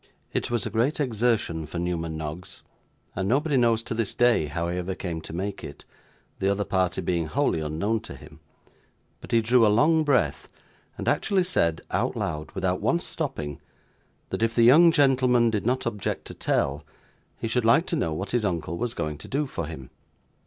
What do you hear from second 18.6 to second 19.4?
was going to